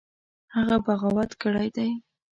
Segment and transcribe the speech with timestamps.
[0.55, 1.89] هغه بغاوت کړی دی.